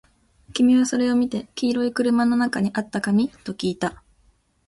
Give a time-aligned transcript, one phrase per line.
[0.53, 3.29] 君はそれを見て、黄色い車の中にあった紙？
[3.29, 4.01] ときいた